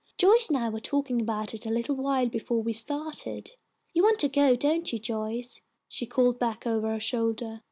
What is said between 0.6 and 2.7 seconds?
were talking about it a little while before